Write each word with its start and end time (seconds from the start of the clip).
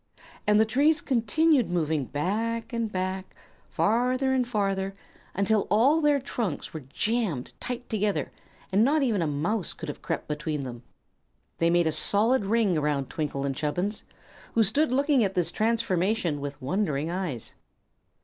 And 0.47 0.59
the 0.59 0.65
trees 0.65 0.99
continued 0.99 1.69
moving 1.69 2.05
back 2.05 2.73
and 2.73 2.91
back, 2.91 3.35
farther 3.69 4.33
and 4.33 4.47
farther, 4.47 4.95
until 5.35 5.67
all 5.69 6.01
their 6.01 6.19
trunks 6.19 6.73
were 6.73 6.85
jammed 6.91 7.53
tight 7.59 7.87
together, 7.87 8.31
and 8.71 8.83
not 8.83 9.03
even 9.03 9.21
a 9.21 9.27
mouse 9.27 9.73
could 9.73 9.89
have 9.89 10.01
crept 10.01 10.27
between 10.27 10.63
them. 10.63 10.81
They 11.59 11.69
made 11.69 11.85
a 11.85 11.91
solid 11.91 12.47
ring 12.47 12.79
around 12.79 13.11
Twinkle 13.11 13.45
and 13.45 13.55
Chubbins, 13.55 14.01
who 14.55 14.63
stood 14.63 14.91
looking 14.91 15.23
at 15.23 15.35
this 15.35 15.51
transformation 15.51 16.41
with 16.41 16.59
wondering 16.59 17.11
eyes. 17.11 17.53